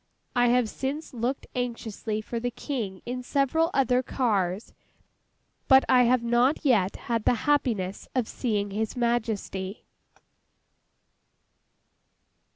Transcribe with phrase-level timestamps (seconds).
[0.35, 4.73] I have since looked anxiously for the King in several other cars,
[5.67, 9.85] but I have not yet had the happiness of seeing His Majesty.